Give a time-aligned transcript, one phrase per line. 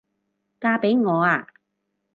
[0.59, 1.45] 嫁畀我吖？